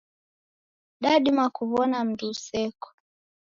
Dadima 1.01 1.45
kuw'ona 1.55 1.97
mndu 2.07 2.25
useko. 2.33 2.87